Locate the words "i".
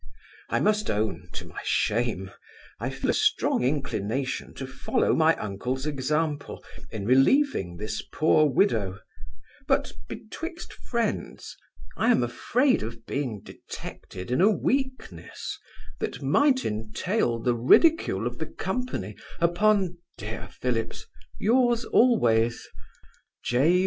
0.49-0.59, 2.79-2.89, 11.97-12.09